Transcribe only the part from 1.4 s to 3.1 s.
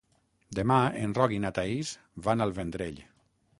na Thaís van al Vendrell.